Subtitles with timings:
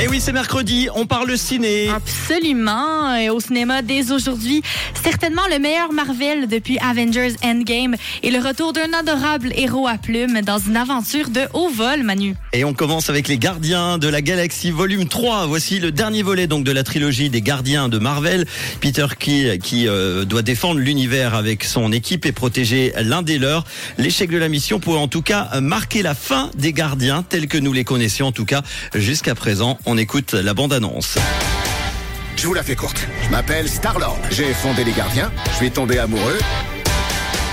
[0.00, 1.88] Et oui, c'est mercredi, on parle ciné.
[1.88, 3.16] Absolument.
[3.16, 4.62] Et au cinéma dès aujourd'hui,
[5.02, 10.40] certainement le meilleur Marvel depuis Avengers Endgame et le retour d'un adorable héros à plumes
[10.42, 12.36] dans une aventure de haut vol, Manu.
[12.52, 15.46] Et on commence avec les Gardiens de la Galaxie volume 3.
[15.46, 18.46] Voici le dernier volet donc de la trilogie des Gardiens de Marvel.
[18.80, 23.64] Peter qui, qui euh, doit défendre l'univers avec son équipe et protéger l'un des leurs.
[23.98, 27.58] L'échec de la mission pourrait en tout cas marquer la fin des Gardiens tels que
[27.58, 28.62] nous les connaissions en tout cas
[28.94, 29.76] jusqu'à présent.
[29.90, 31.16] On écoute la bande-annonce.
[32.36, 33.08] Je vous la fais courte.
[33.24, 34.18] Je m'appelle Star-Lord.
[34.30, 35.32] J'ai fondé les gardiens.
[35.52, 36.38] Je suis tombé amoureux.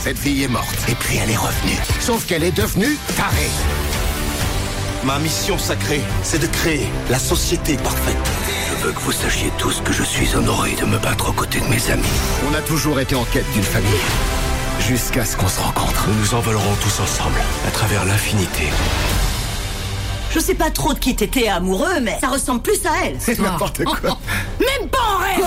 [0.00, 0.74] Cette fille est morte.
[0.88, 1.76] Et puis elle est revenue.
[2.00, 3.50] Sauf qu'elle est devenue tarée.
[5.04, 8.16] Ma mission sacrée, c'est de créer la société parfaite.
[8.70, 11.60] Je veux que vous sachiez tous que je suis honoré de me battre aux côtés
[11.60, 12.02] de mes amis.
[12.50, 13.90] On a toujours été en quête d'une famille.
[14.80, 16.08] Jusqu'à ce qu'on se rencontre.
[16.08, 18.70] Nous nous envolerons tous ensemble, à travers l'infinité.
[20.32, 23.16] Je sais pas trop de qui t'étais amoureux, mais ça ressemble plus à elle.
[23.18, 24.00] C'est n'importe quoi.
[24.60, 25.41] Même pas en rêve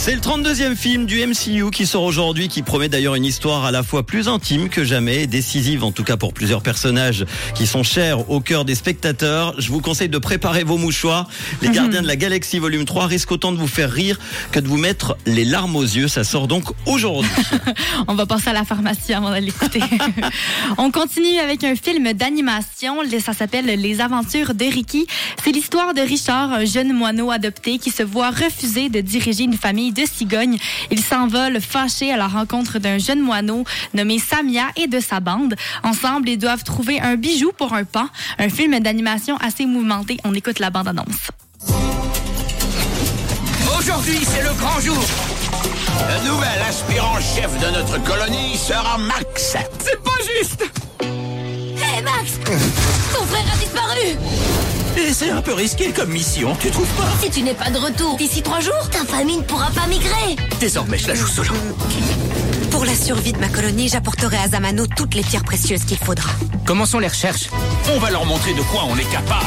[0.00, 3.72] C'est le 32e film du MCU qui sort aujourd'hui, qui promet d'ailleurs une histoire à
[3.72, 7.82] la fois plus intime que jamais, décisive en tout cas pour plusieurs personnages qui sont
[7.82, 9.60] chers au cœur des spectateurs.
[9.60, 11.28] Je vous conseille de préparer vos mouchoirs.
[11.62, 14.20] Les Gardiens de la Galaxie volume 3 risquent autant de vous faire rire
[14.52, 16.06] que de vous mettre les larmes aux yeux.
[16.06, 17.28] Ça sort donc aujourd'hui.
[18.08, 19.82] On va passer à la pharmacie avant de l'écouter.
[20.78, 22.98] On continue avec un film d'animation.
[23.18, 25.08] Ça s'appelle Les Aventures de Ricky.
[25.42, 29.56] C'est l'histoire de Richard, un jeune moineau adopté qui se voit refuser de diriger une
[29.56, 30.58] famille de cigognes.
[30.90, 33.64] Il s'envole fâché à la rencontre d'un jeune moineau
[33.94, 35.54] nommé Samia et de sa bande.
[35.82, 38.06] Ensemble, ils doivent trouver un bijou pour un pan.
[38.38, 40.18] Un film d'animation assez mouvementé.
[40.24, 41.30] On écoute la bande-annonce.
[43.78, 45.02] Aujourd'hui, c'est le grand jour.
[46.08, 49.56] Le nouvel aspirant-chef de notre colonie sera Max.
[49.78, 50.64] C'est pas juste
[51.00, 54.16] Hé Max Ton frère a disparu
[55.10, 58.16] C'est un peu risqué comme mission, tu trouves pas Si tu n'es pas de retour
[58.16, 61.50] d'ici trois jours, ta famille ne pourra pas migrer Désormais, je la joue solo.
[62.70, 66.30] Pour la survie de ma colonie, j'apporterai à Zamano toutes les pierres précieuses qu'il faudra.
[66.66, 67.48] Commençons les recherches.
[67.94, 69.46] On va leur montrer de quoi on est capable.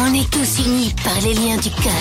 [0.00, 1.92] On est tous unis par les liens du cœur.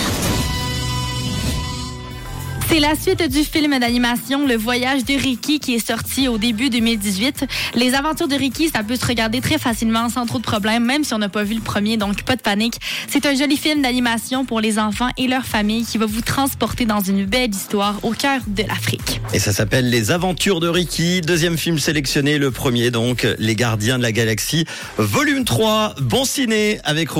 [2.71, 6.69] C'est la suite du film d'animation Le Voyage de Ricky qui est sorti au début
[6.69, 7.45] 2018.
[7.75, 11.03] Les aventures de Ricky, ça peut se regarder très facilement sans trop de problèmes, même
[11.03, 12.75] si on n'a pas vu le premier, donc pas de panique.
[13.09, 16.85] C'est un joli film d'animation pour les enfants et leurs familles qui va vous transporter
[16.85, 19.19] dans une belle histoire au cœur de l'Afrique.
[19.33, 21.19] Et ça s'appelle Les Aventures de Ricky.
[21.19, 24.63] Deuxième film sélectionné, le premier donc, Les Gardiens de la Galaxie,
[24.97, 25.95] volume 3.
[25.99, 27.19] Bon ciné avec Rouge.